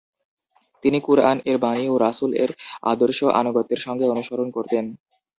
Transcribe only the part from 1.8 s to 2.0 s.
ও